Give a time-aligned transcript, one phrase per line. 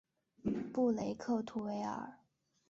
[0.73, 2.17] 布雷克图维尔。